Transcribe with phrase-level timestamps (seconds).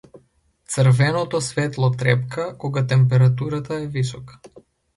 [0.75, 4.45] Црвеното светло трепка кога температурата е висока.